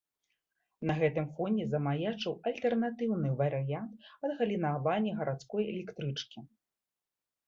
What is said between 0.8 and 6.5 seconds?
На гэтым фоне замаячыў альтэрнатыўны варыянт адгалінаванні гарадской электрычкі.